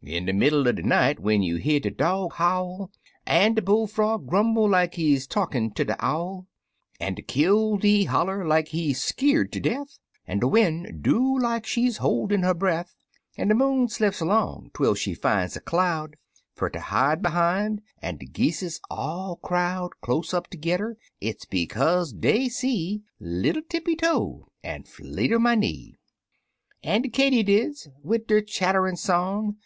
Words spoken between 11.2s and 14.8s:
like she's a hol'in' her breath, And de moon slips along